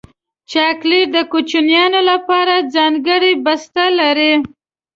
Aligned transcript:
چاکلېټ 0.51 1.07
د 1.15 1.17
کوچنیو 1.31 2.01
لپاره 2.09 2.55
ځانګړی 2.75 3.31
بسته 3.45 3.83
لري. 3.99 4.33